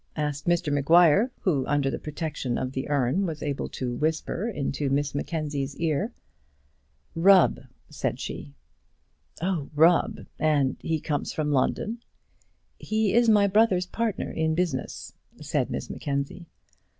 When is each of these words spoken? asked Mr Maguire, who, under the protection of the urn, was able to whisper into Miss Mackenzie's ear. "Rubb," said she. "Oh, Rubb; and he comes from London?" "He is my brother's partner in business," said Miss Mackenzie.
asked 0.15 0.47
Mr 0.47 0.73
Maguire, 0.73 1.29
who, 1.41 1.63
under 1.67 1.91
the 1.91 1.99
protection 1.99 2.57
of 2.57 2.71
the 2.71 2.89
urn, 2.89 3.23
was 3.27 3.43
able 3.43 3.69
to 3.69 3.93
whisper 3.93 4.49
into 4.49 4.89
Miss 4.89 5.13
Mackenzie's 5.13 5.75
ear. 5.77 6.11
"Rubb," 7.13 7.59
said 7.87 8.19
she. 8.19 8.55
"Oh, 9.43 9.69
Rubb; 9.75 10.25
and 10.39 10.75
he 10.79 10.99
comes 10.99 11.33
from 11.33 11.51
London?" 11.51 11.99
"He 12.79 13.13
is 13.13 13.29
my 13.29 13.45
brother's 13.45 13.85
partner 13.85 14.31
in 14.31 14.55
business," 14.55 15.13
said 15.39 15.69
Miss 15.69 15.87
Mackenzie. 15.87 16.47